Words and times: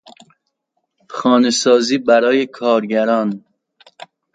خانه 1.15 1.51
سازی 1.51 1.97
برای 1.97 2.45
کارگران 2.45 3.45